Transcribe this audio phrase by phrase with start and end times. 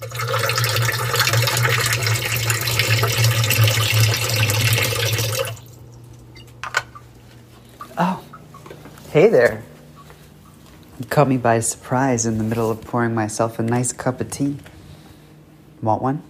[0.00, 0.06] Oh,
[9.10, 9.64] hey there.
[11.00, 14.30] You caught me by surprise in the middle of pouring myself a nice cup of
[14.30, 14.58] tea.
[15.82, 16.22] Want one?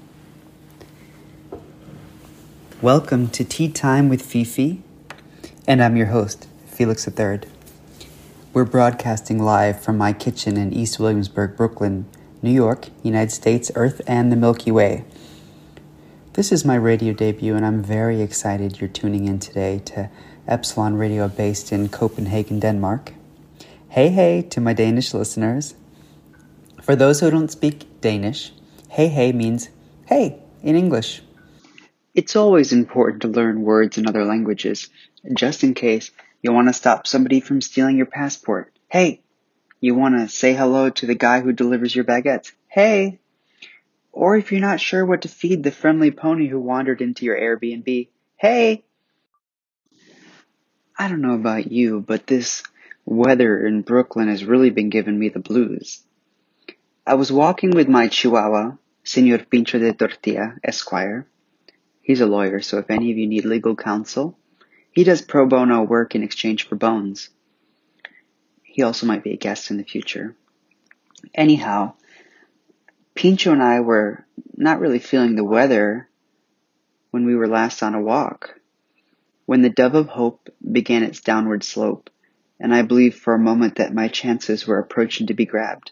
[2.81, 4.83] Welcome to Tea Time with Fifi,
[5.67, 7.41] and I'm your host, Felix III.
[8.55, 12.07] We're broadcasting live from my kitchen in East Williamsburg, Brooklyn,
[12.41, 15.05] New York, United States, Earth, and the Milky Way.
[16.35, 20.09] This is my radio debut, and I'm very excited you're tuning in today to
[20.47, 23.13] Epsilon Radio based in Copenhagen, Denmark.
[23.89, 25.75] Hey, hey to my Danish listeners.
[26.81, 28.53] For those who don't speak Danish,
[28.89, 29.69] hey, hey means
[30.07, 31.23] hey in English.
[32.15, 34.89] It's always important to learn words in other languages,
[35.35, 36.13] just in case
[36.43, 38.73] you want to stop somebody from stealing your passport.
[38.89, 39.23] Hey,
[39.81, 42.53] you want to say hello to the guy who delivers your baguettes.
[42.67, 43.21] Hey,
[44.13, 47.37] or if you're not sure what to feed the friendly pony who wandered into your
[47.37, 48.85] Airbnb, hey!
[50.99, 52.65] I don't know about you, but this
[53.05, 56.03] weather in Brooklyn has really been giving me the blues.
[57.07, 58.73] I was walking with my chihuahua,
[59.05, 61.27] Senor Pincho de Tortilla, Esquire.
[62.03, 64.37] He's a lawyer, so if any of you need legal counsel,
[64.91, 67.31] he does pro bono work in exchange for bones.
[68.69, 70.37] He also might be a guest in the future.
[71.35, 71.95] Anyhow,
[73.15, 74.25] Pincho and I were
[74.57, 76.09] not really feeling the weather
[77.11, 78.61] when we were last on a walk.
[79.47, 82.11] When the dove of hope began its downward slope,
[82.61, 85.91] and I believed for a moment that my chances were approaching to be grabbed.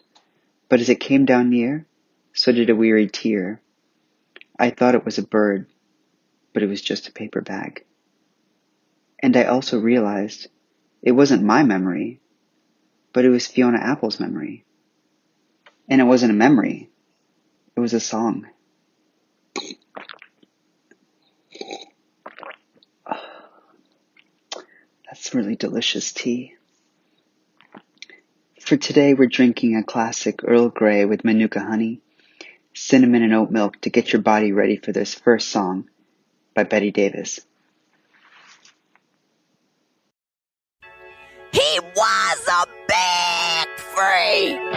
[0.69, 1.85] But as it came down near,
[2.33, 3.59] so did a weary tear.
[4.59, 5.65] I thought it was a bird,
[6.53, 7.83] but it was just a paper bag.
[9.19, 10.47] And I also realized
[11.01, 12.19] it wasn't my memory,
[13.17, 14.63] but it was Fiona Apple's memory.
[15.89, 16.91] And it wasn't a memory,
[17.75, 18.45] it was a song.
[25.07, 26.53] That's really delicious tea.
[28.61, 32.01] For today, we're drinking a classic Earl Grey with Manuka honey,
[32.75, 35.89] cinnamon, and oat milk to get your body ready for this first song
[36.53, 37.39] by Betty Davis.
[44.17, 44.67] Big freak!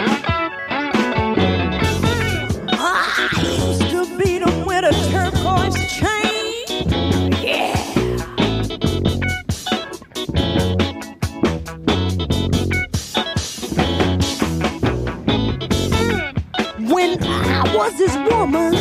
[17.73, 18.75] was this woman.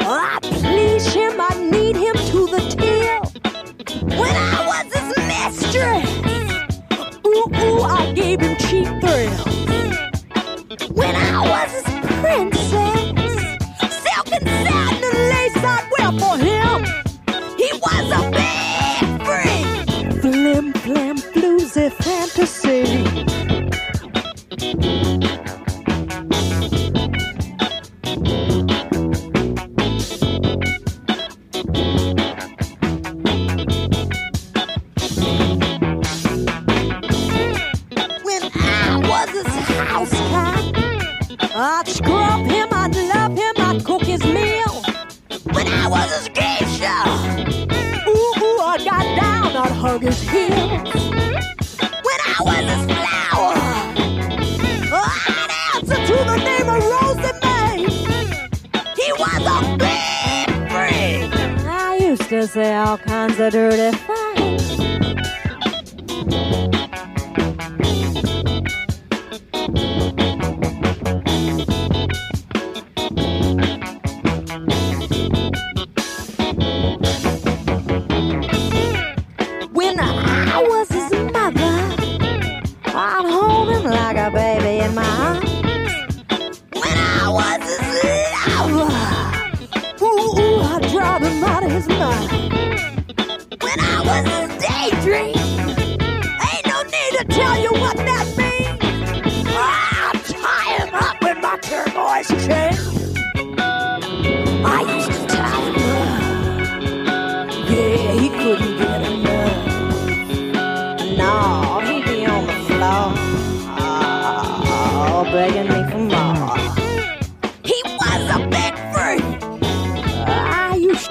[0.00, 3.20] I please him, I need him to the tail.
[4.18, 6.05] When I was his mistress, I
[8.16, 9.44] gave him cheap thrills.
[10.90, 13.05] When I was his princess,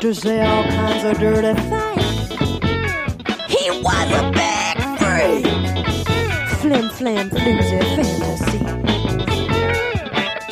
[0.06, 2.30] to say all kinds of dirty things.
[3.50, 5.46] He was a big freak.
[6.60, 8.60] Flim, flam, flimsy fantasy.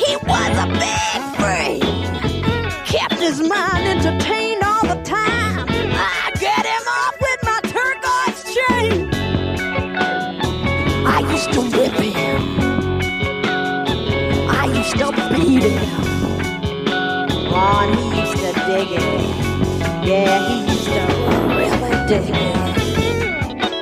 [0.02, 1.82] He was a big freak.
[2.84, 5.68] Kept his mind entertained all the time.
[5.68, 9.08] I get him up with my turquoise chain.
[11.06, 12.40] I used to whip him.
[14.50, 15.88] I used to beat him.
[17.56, 19.23] Oh, he used to dig it.
[20.04, 21.00] Yeah, he used to
[21.56, 22.36] really dig it.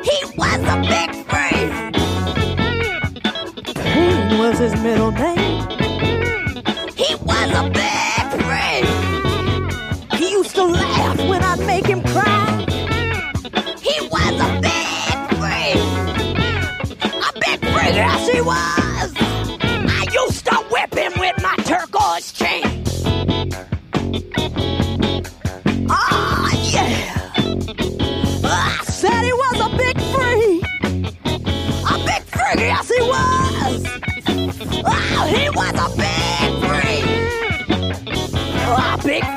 [0.05, 1.71] He was a big freak.
[3.75, 5.52] Queen was his middle name.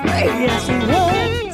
[0.04, 1.45] Yes, he would.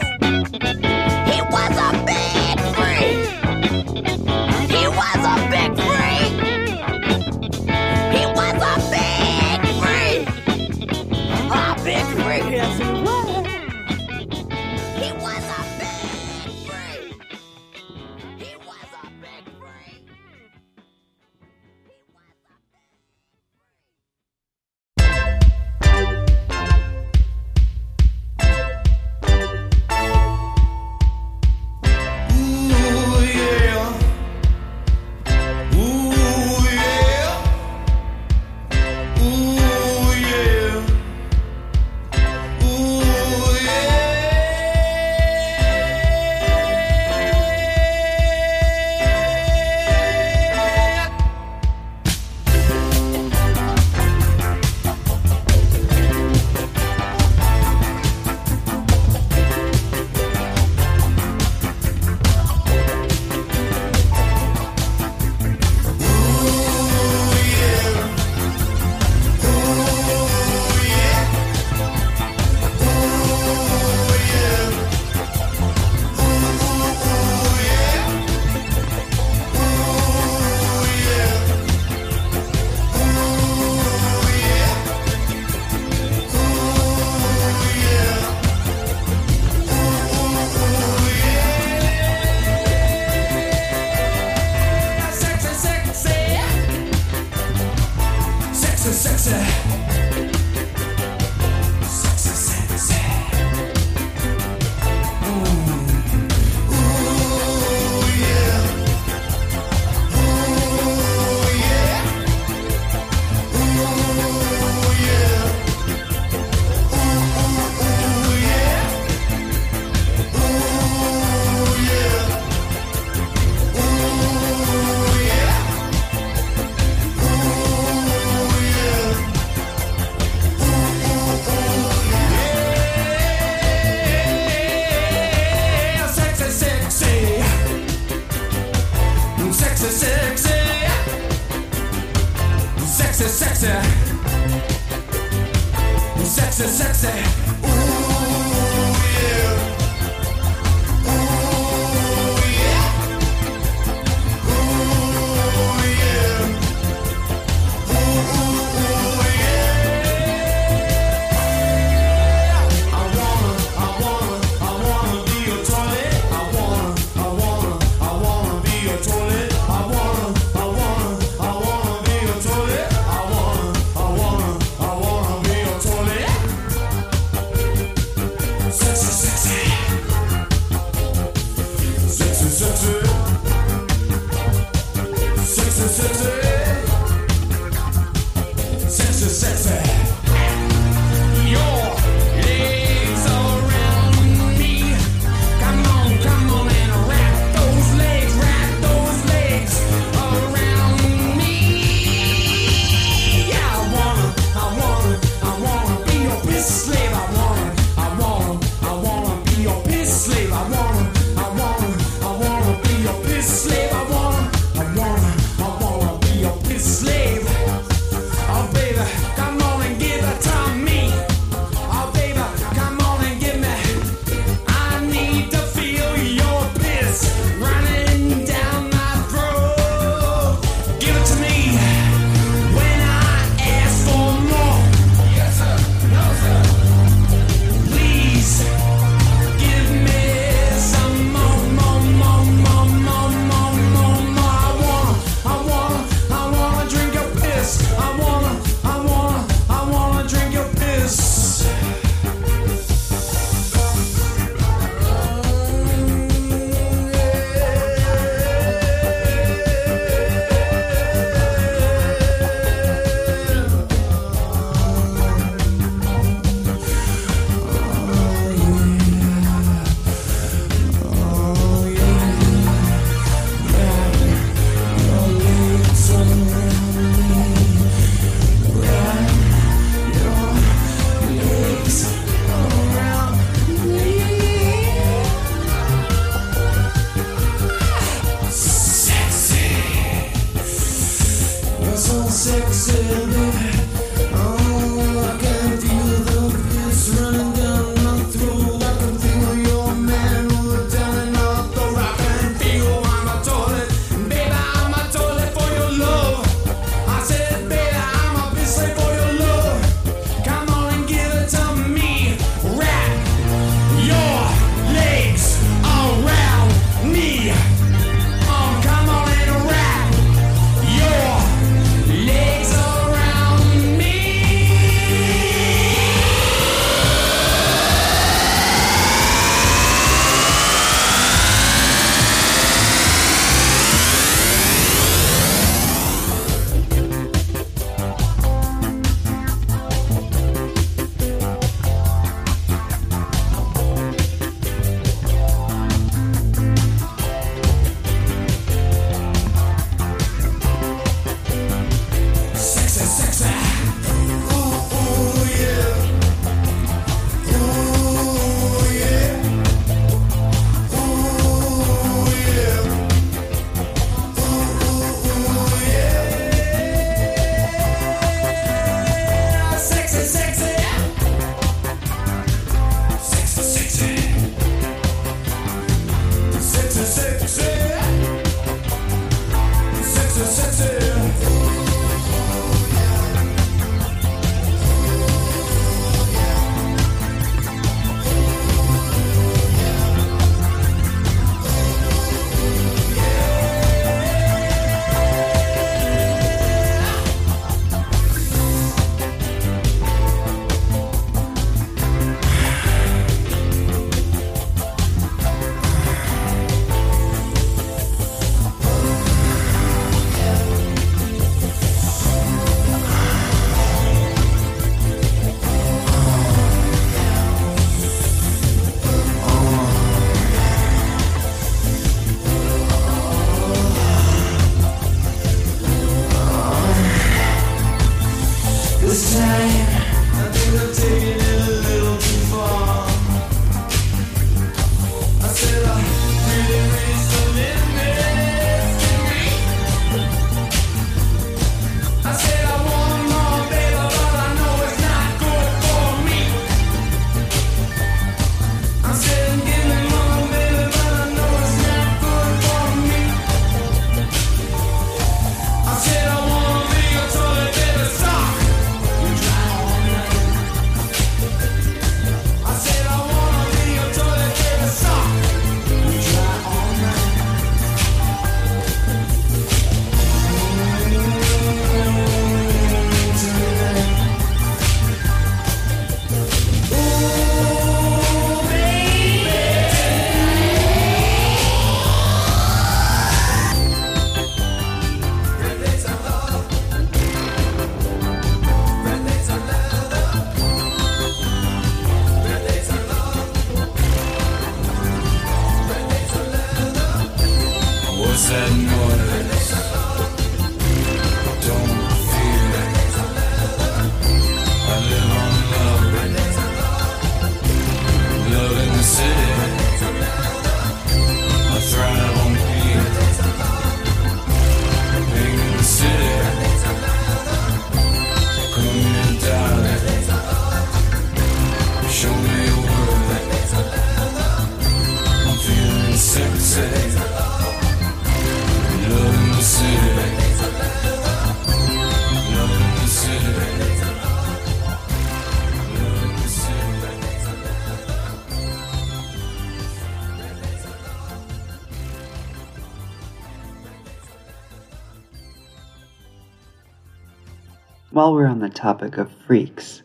[548.12, 550.03] While we're on the topic of freaks,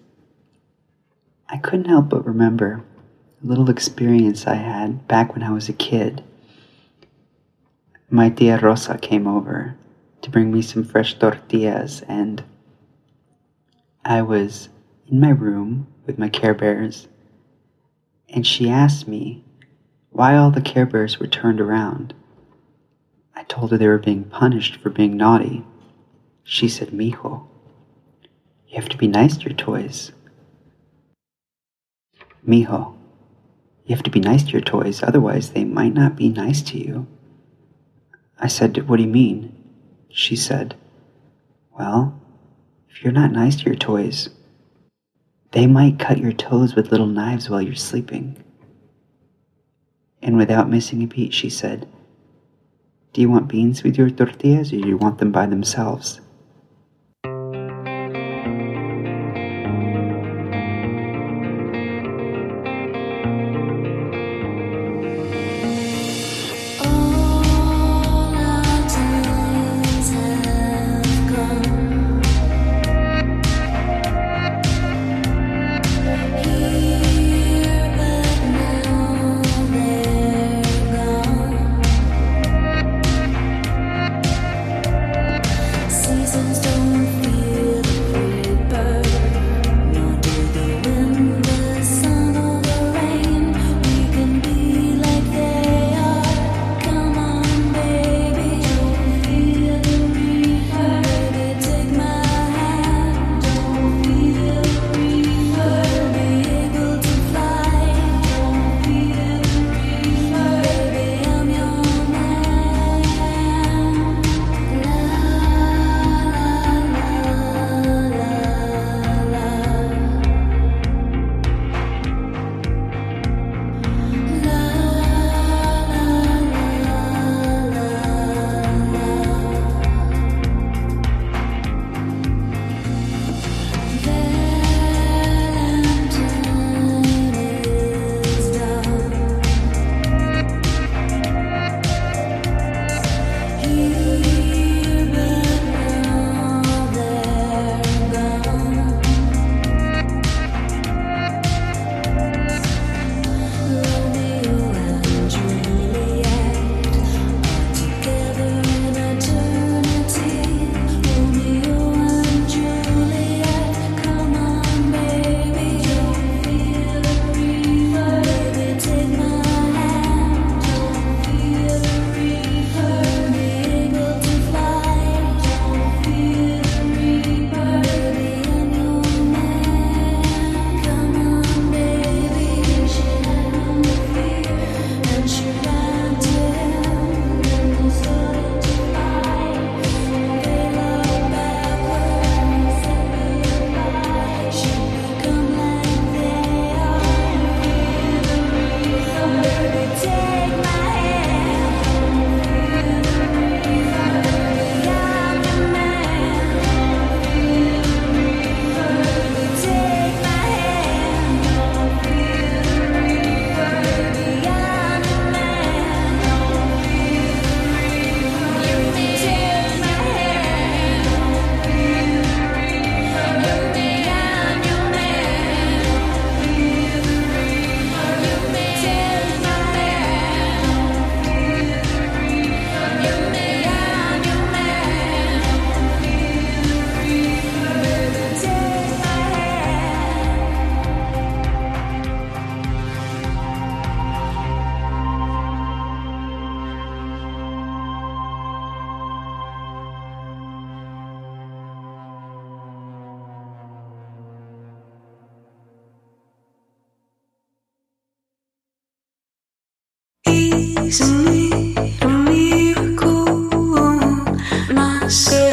[1.48, 2.84] I couldn't help but remember
[3.42, 6.22] a little experience I had back when I was a kid.
[8.08, 9.76] My tia Rosa came over
[10.22, 12.44] to bring me some fresh tortillas, and
[14.04, 14.68] I was
[15.08, 17.08] in my room with my Care Bears,
[18.28, 19.42] and she asked me
[20.10, 22.14] why all the Care Bears were turned around.
[23.34, 25.64] I told her they were being punished for being naughty.
[26.44, 27.48] She said, Mijo,
[28.68, 30.12] you have to be nice to your toys.
[32.46, 32.96] Mijo,
[33.84, 36.78] you have to be nice to your toys, otherwise, they might not be nice to
[36.78, 37.06] you.
[38.38, 39.56] I said, What do you mean?
[40.10, 40.74] She said,
[41.78, 42.20] Well,
[42.88, 44.30] if you're not nice to your toys,
[45.52, 48.42] they might cut your toes with little knives while you're sleeping.
[50.22, 51.88] And without missing a beat, she said,
[53.12, 56.20] Do you want beans with your tortillas or do you want them by themselves?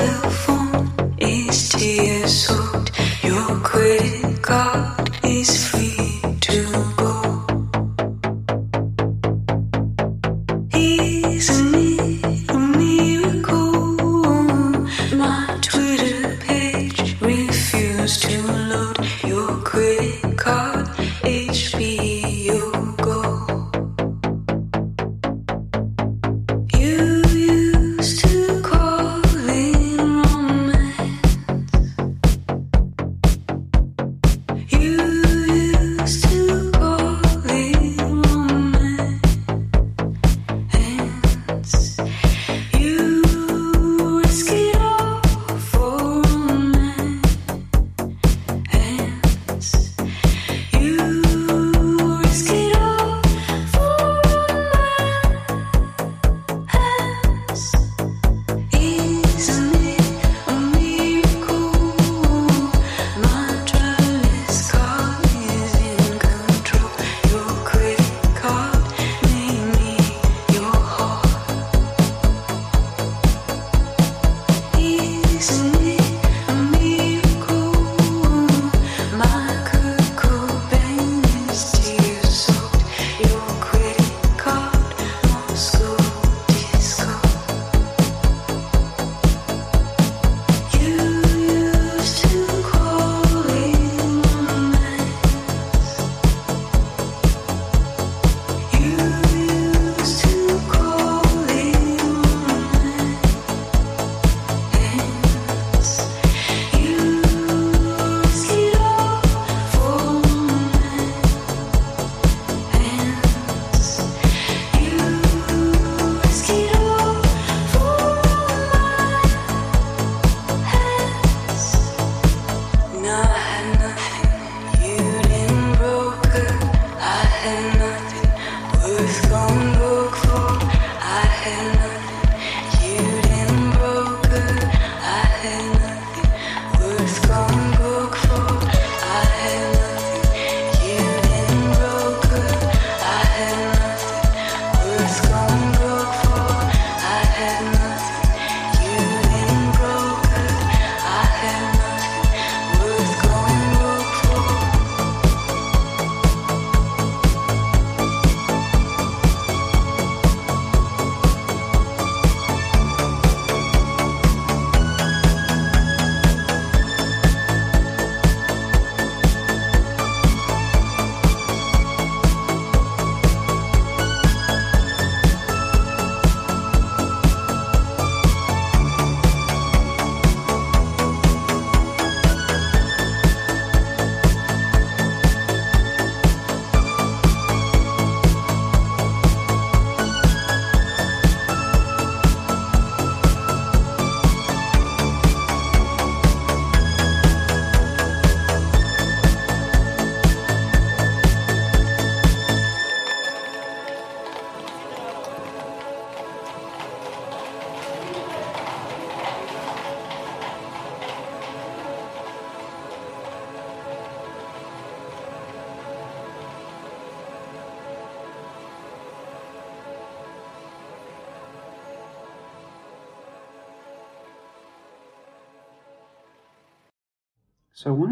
[0.04, 0.43] You.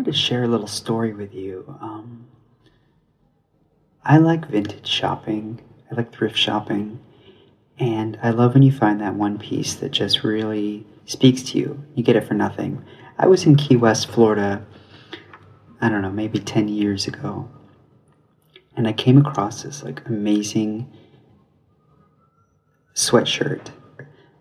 [0.01, 1.63] Wanted to share a little story with you.
[1.79, 2.25] Um,
[4.03, 5.61] I like vintage shopping.
[5.91, 6.99] I like thrift shopping,
[7.77, 11.85] and I love when you find that one piece that just really speaks to you.
[11.93, 12.83] You get it for nothing.
[13.19, 14.65] I was in Key West, Florida.
[15.81, 17.47] I don't know, maybe ten years ago,
[18.75, 20.91] and I came across this like amazing
[22.95, 23.67] sweatshirt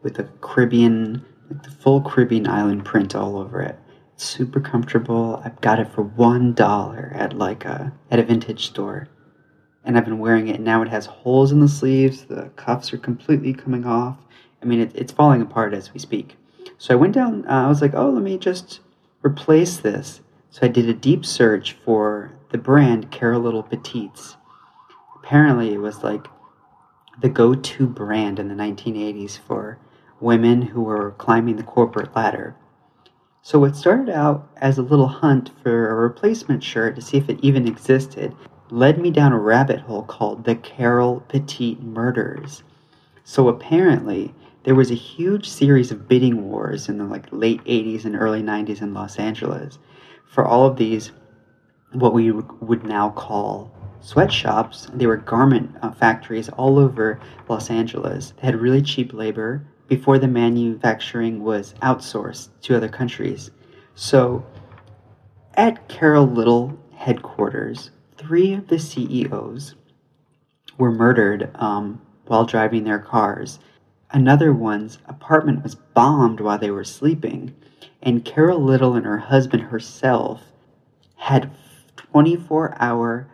[0.02, 3.78] with a Caribbean, like the full Caribbean island print all over it.
[4.22, 5.40] Super comfortable.
[5.42, 9.08] I've got it for one dollar at like a at a vintage store,
[9.82, 10.60] and I've been wearing it.
[10.60, 12.26] Now it has holes in the sleeves.
[12.26, 14.18] The cuffs are completely coming off.
[14.62, 16.36] I mean, it, it's falling apart as we speak.
[16.76, 17.46] So I went down.
[17.46, 18.80] Uh, I was like, oh, let me just
[19.24, 20.20] replace this.
[20.50, 24.36] So I did a deep search for the brand Carole Little Petites.
[25.16, 26.26] Apparently, it was like
[27.22, 29.78] the go-to brand in the 1980s for
[30.20, 32.54] women who were climbing the corporate ladder.
[33.42, 37.28] So what started out as a little hunt for a replacement shirt to see if
[37.28, 38.36] it even existed
[38.70, 42.62] led me down a rabbit hole called the Carole Petit Murders.
[43.24, 48.04] So apparently there was a huge series of bidding wars in the like late 80s
[48.04, 49.78] and early 90s in Los Angeles
[50.26, 51.12] for all of these
[51.92, 54.86] what we would now call sweatshops.
[54.92, 58.34] They were garment uh, factories all over Los Angeles.
[58.36, 63.50] They had really cheap labor before the manufacturing was outsourced to other countries.
[63.96, 64.46] So,
[65.54, 69.74] at Carole Little headquarters, three of the CEOs
[70.78, 73.58] were murdered um, while driving their cars.
[74.12, 77.52] Another one's apartment was bombed while they were sleeping,
[78.00, 80.52] and Carole Little and her husband herself
[81.16, 81.50] had
[81.96, 83.26] 24 hour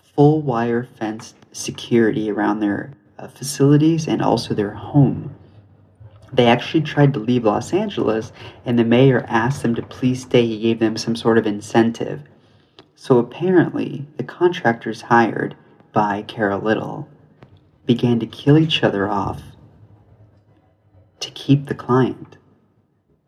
[0.00, 5.34] full wire fenced security around their uh, facilities and also their home.
[6.32, 8.32] They actually tried to leave Los Angeles,
[8.64, 10.46] and the mayor asked them to please stay.
[10.46, 12.22] He gave them some sort of incentive.
[12.94, 15.56] So apparently, the contractors hired
[15.92, 17.08] by Carole Little
[17.86, 19.42] began to kill each other off
[21.20, 22.36] to keep the client.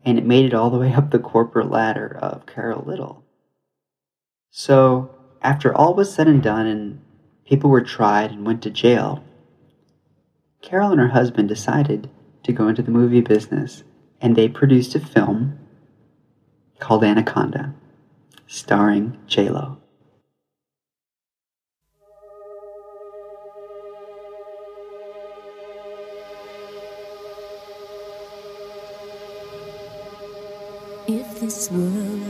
[0.05, 3.23] And it made it all the way up the corporate ladder of Carole Little.
[4.49, 7.01] So, after all was said and done and
[7.45, 9.23] people were tried and went to jail,
[10.61, 12.09] Carole and her husband decided
[12.43, 13.83] to go into the movie business
[14.19, 15.57] and they produced a film
[16.79, 17.73] called Anaconda,
[18.47, 19.77] starring J-Lo.
[31.07, 32.20] If this world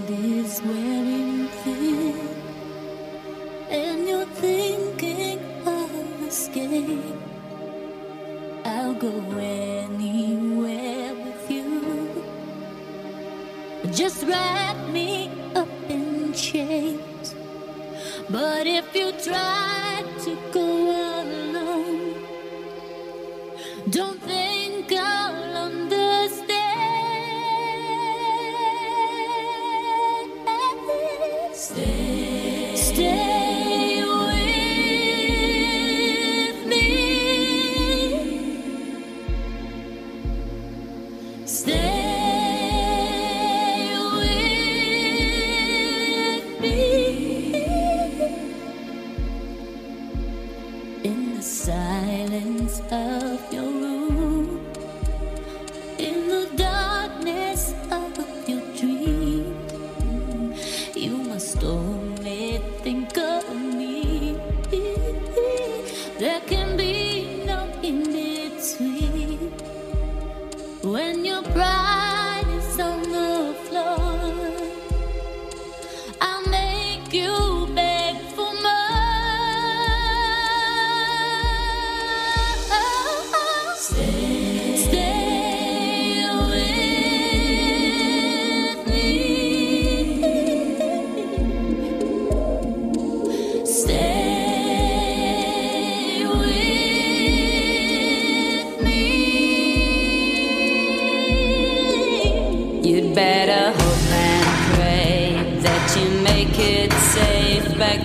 [14.24, 17.34] Wrap me up in chains.
[18.30, 20.61] But if you try to go
[61.42, 62.11] you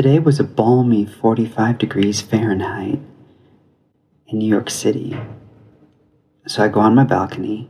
[0.00, 3.00] Today was a balmy 45 degrees Fahrenheit
[4.28, 5.14] in New York City.
[6.46, 7.68] So I go on my balcony,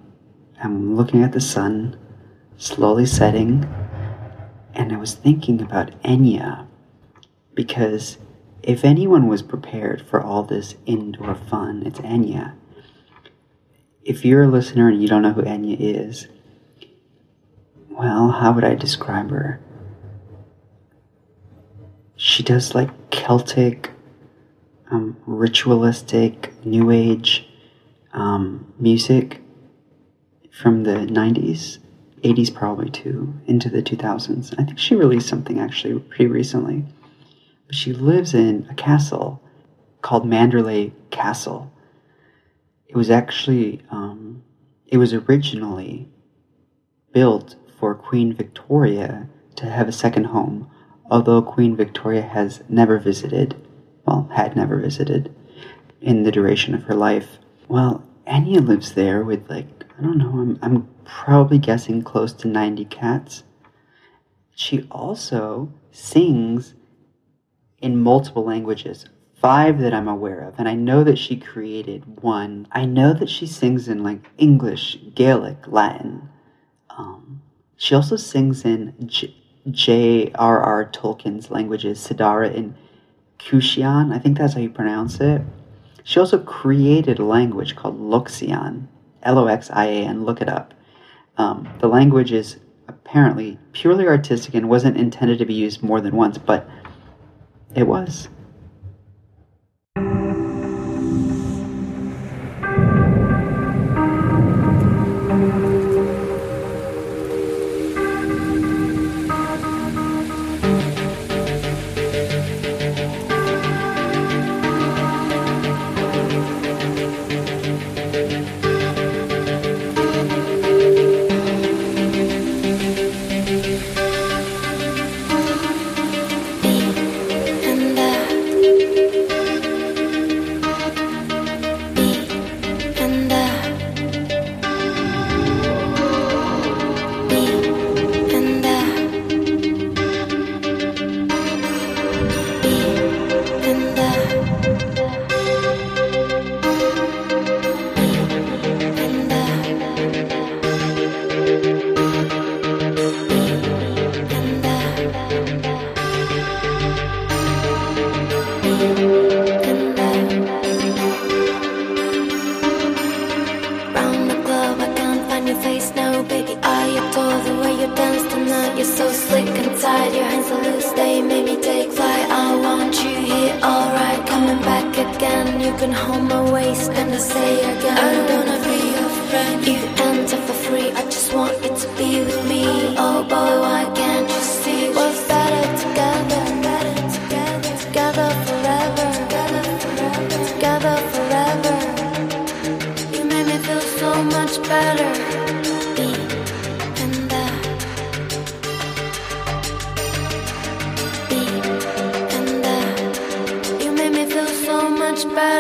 [0.63, 1.99] I'm looking at the sun
[2.57, 3.69] slowly setting,
[4.75, 6.69] and I was thinking about Enya
[7.53, 8.19] because
[8.63, 12.55] if anyone was prepared for all this indoor fun, it's Enya.
[14.05, 16.29] If you're a listener and you don't know who Enya is,
[17.89, 19.61] well, how would I describe her?
[22.23, 23.93] She does like Celtic,
[24.91, 27.49] um, ritualistic, new age
[28.13, 29.41] um, music
[30.53, 31.79] from the 90s,
[32.23, 34.53] 80s probably too, into the 2000s.
[34.59, 36.85] I think she released something actually pretty recently.
[37.67, 39.43] But she lives in a castle
[40.03, 41.73] called Manderley Castle.
[42.87, 44.43] It was actually, um,
[44.87, 46.07] it was originally
[47.15, 50.71] built for Queen Victoria to have a second home,
[51.11, 53.57] although Queen Victoria has never visited,
[54.07, 55.35] well, had never visited
[56.01, 57.39] in the duration of her life.
[57.69, 59.67] Well, Enya lives there with like,
[59.99, 63.43] I don't know, I'm, I'm probably guessing close to 90 cats.
[64.55, 66.75] She also sings
[67.81, 69.07] in multiple languages,
[69.41, 72.69] five that I'm aware of, and I know that she created one.
[72.73, 76.29] I know that she sings in like English, Gaelic, Latin.
[76.91, 77.43] Um,
[77.77, 79.09] she also sings in
[79.71, 80.91] J.R.R.
[80.93, 82.75] Tolkien's languages, Sidara and
[83.39, 84.15] Kushian.
[84.15, 85.43] I think that's how you pronounce it.
[86.05, 88.87] She also created a language called Loxian,
[89.23, 90.25] L O X I A N.
[90.25, 90.75] Look it up.
[91.37, 96.17] Um, the language is apparently purely artistic and wasn't intended to be used more than
[96.17, 96.69] once, but
[97.75, 98.29] it was.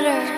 [0.02, 0.29] Better.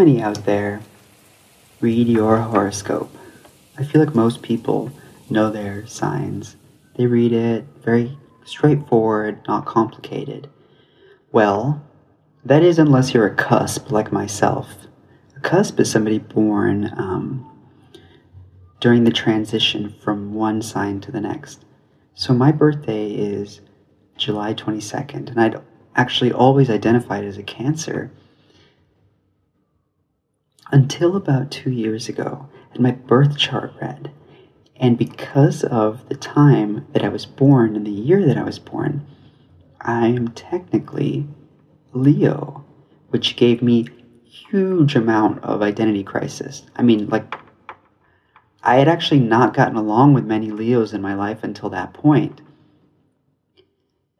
[0.00, 0.80] Many out there
[1.82, 3.14] read your horoscope?
[3.76, 4.90] I feel like most people
[5.28, 6.56] know their signs.
[6.96, 10.48] They read it very straightforward, not complicated.
[11.32, 11.84] Well,
[12.46, 14.74] that is unless you're a cusp like myself.
[15.36, 17.46] A cusp is somebody born um,
[18.80, 21.66] during the transition from one sign to the next.
[22.14, 23.60] So my birthday is
[24.16, 25.60] July 22nd, and I'd
[25.94, 28.10] actually always identified as a Cancer
[30.72, 34.10] until about two years ago, and my birth chart read.
[34.76, 38.58] And because of the time that I was born and the year that I was
[38.58, 39.06] born,
[39.80, 41.26] I am technically
[41.92, 42.64] Leo,
[43.08, 43.86] which gave me
[44.24, 46.62] huge amount of identity crisis.
[46.76, 47.34] I mean, like
[48.62, 52.40] I had actually not gotten along with many Leos in my life until that point.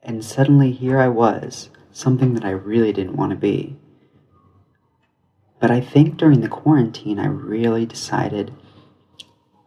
[0.02, 3.76] And suddenly here I was, something that I really didn't want to be.
[5.60, 8.52] But I think during the quarantine, I really decided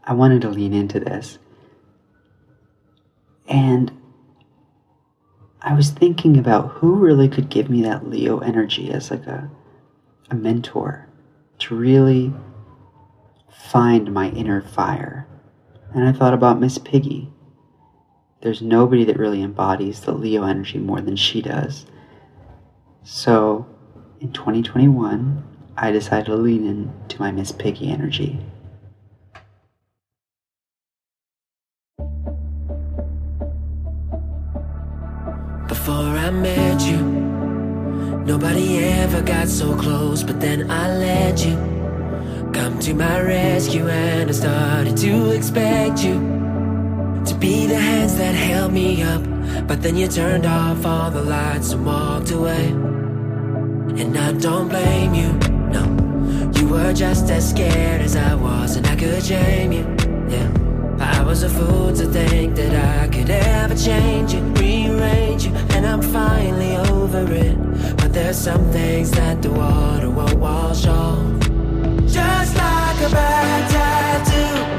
[0.03, 1.37] I wanted to lean into this.
[3.47, 3.91] And
[5.61, 9.49] I was thinking about who really could give me that Leo energy as like a,
[10.29, 11.07] a mentor
[11.59, 12.33] to really
[13.49, 15.27] find my inner fire.
[15.93, 17.31] And I thought about Miss Piggy.
[18.41, 21.85] There's nobody that really embodies the Leo energy more than she does.
[23.03, 23.67] So,
[24.19, 28.39] in 2021, I decided to lean into my Miss Piggy energy.
[35.67, 37.01] Before I met you,
[38.23, 41.55] nobody ever got so close, but then I let you
[42.53, 46.13] come to my rescue, and I started to expect you
[47.25, 49.23] to be the hands that held me up.
[49.67, 52.67] But then you turned off all the lights and walked away.
[52.67, 55.39] And I don't blame you,
[55.73, 56.51] no.
[56.55, 59.85] You were just as scared as I was, and I could shame you,
[60.29, 60.49] yeah.
[60.99, 65.85] I was a fool to think that I could ever change you, rearrange you, and
[65.85, 67.57] I'm finally over it.
[67.97, 71.39] But there's some things that the water won't wash off.
[72.07, 74.72] Just like a bad tattoo.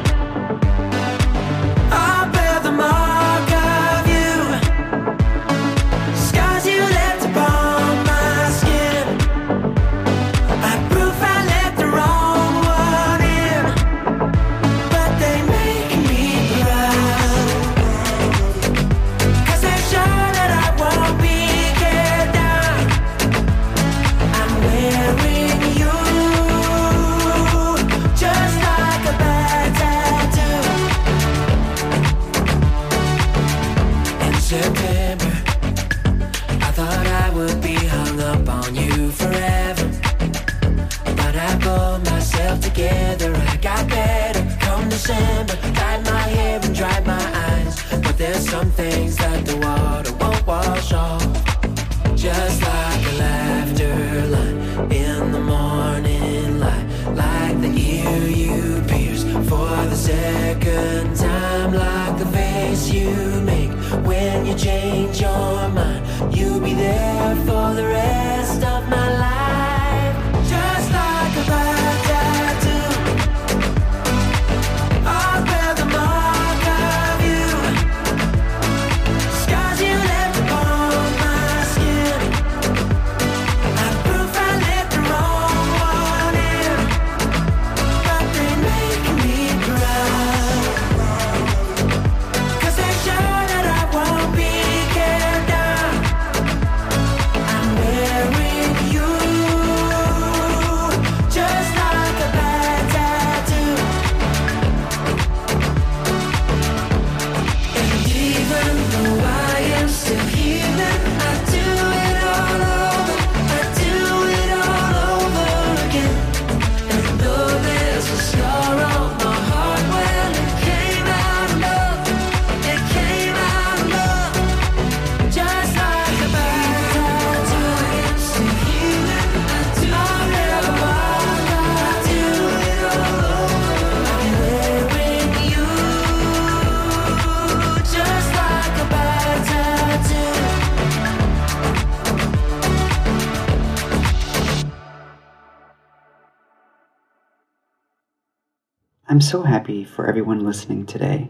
[149.34, 151.28] So happy for everyone listening today.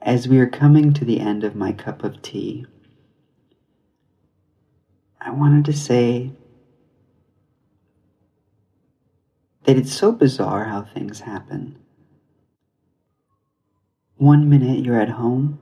[0.00, 2.64] As we are coming to the end of my cup of tea,
[5.20, 6.32] I wanted to say
[9.64, 11.78] that it's so bizarre how things happen.
[14.16, 15.58] One minute you're at home,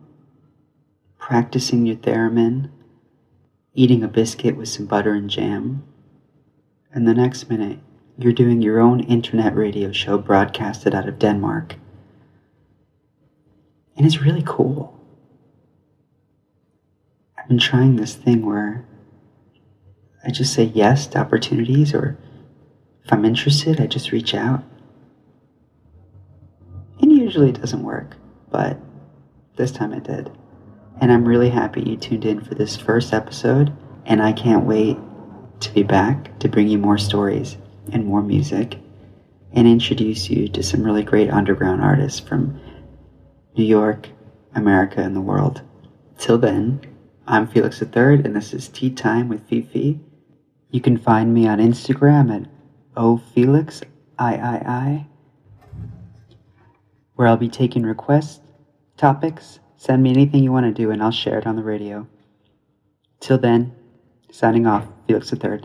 [1.18, 2.70] practicing your theremin,
[3.74, 5.82] eating a biscuit with some butter and jam,
[6.92, 7.80] and the next minute
[8.18, 11.76] you're doing your own internet radio show broadcasted out of Denmark.
[13.96, 14.98] And it's really cool.
[17.38, 18.84] I've been trying this thing where
[20.24, 22.18] I just say yes to opportunities, or
[23.04, 24.64] if I'm interested, I just reach out.
[27.00, 28.16] And usually it doesn't work,
[28.50, 28.78] but
[29.56, 30.28] this time it did.
[31.00, 33.72] And I'm really happy you tuned in for this first episode,
[34.04, 34.98] and I can't wait
[35.60, 37.56] to be back to bring you more stories
[37.92, 38.78] and more music
[39.52, 42.60] and introduce you to some really great underground artists from
[43.56, 44.08] New York,
[44.54, 45.62] America, and the world.
[46.18, 46.80] Till then,
[47.26, 50.00] I'm Felix III, and this is Tea Time with Fifi.
[50.70, 52.50] You can find me on Instagram at
[52.94, 53.82] ofelix,
[54.18, 55.06] I-I-I,
[57.14, 58.40] where I'll be taking requests,
[58.96, 62.06] topics, send me anything you want to do, and I'll share it on the radio.
[63.20, 63.74] Till then,
[64.30, 65.62] signing off, Felix III.